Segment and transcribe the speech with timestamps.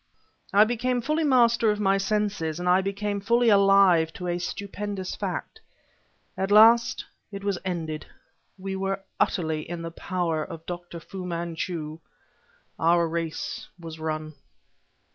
[0.51, 5.13] I became fully master of my senses, and I became fully alive to a stupendous
[5.15, 5.61] fact.
[6.35, 8.07] At last it was ended;
[8.57, 10.99] we were utterly in the power of Dr.
[10.99, 11.99] Fu Manchu;
[12.79, 14.33] our race was run.